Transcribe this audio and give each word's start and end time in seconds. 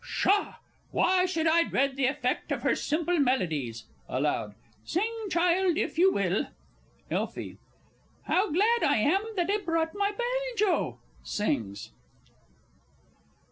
_)Pshaw! 0.03 0.55
why 0.89 1.27
should 1.27 1.45
I 1.45 1.61
dread 1.63 1.95
the 1.95 2.07
effect 2.07 2.51
of 2.51 2.63
her 2.63 2.73
simple 2.75 3.19
melodies? 3.19 3.83
(Aloud.) 4.09 4.55
Sing, 4.83 5.13
child, 5.29 5.77
if 5.77 5.99
you 5.99 6.11
will. 6.11 6.47
Elfie. 7.11 7.59
How 8.23 8.51
glad 8.51 8.81
I 8.81 8.97
am 8.97 9.21
that 9.35 9.51
I 9.51 9.57
brought 9.57 9.93
my 9.93 10.09
banjo! 10.11 10.97
[_Sings. 11.23 11.91